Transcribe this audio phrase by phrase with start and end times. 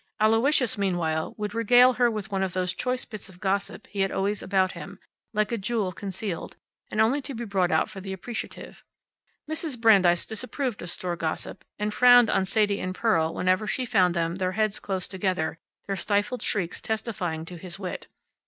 [0.19, 4.11] Aloysius, meanwhile, would regale her with one of those choice bits of gossip he had
[4.11, 4.97] always about him,
[5.31, 6.57] like a jewel concealed,
[6.89, 8.83] and only to be brought out for the appreciative.
[9.47, 9.79] Mrs.
[9.79, 14.37] Brandeis disapproved of store gossip, and frowned on Sadie and Pearl whenever she found them,
[14.37, 18.07] their heads close together, their stifled shrieks testifying to his wit.